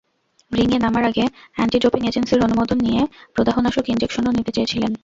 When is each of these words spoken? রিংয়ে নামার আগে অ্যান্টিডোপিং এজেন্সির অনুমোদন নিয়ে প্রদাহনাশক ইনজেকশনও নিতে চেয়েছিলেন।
রিংয়ে 0.51 0.79
নামার 0.79 1.03
আগে 1.03 1.25
অ্যান্টিডোপিং 1.55 2.01
এজেন্সির 2.07 2.45
অনুমোদন 2.47 2.77
নিয়ে 2.77 3.01
প্রদাহনাশক 3.35 3.85
ইনজেকশনও 3.89 4.35
নিতে 4.37 4.51
চেয়েছিলেন। 4.51 4.91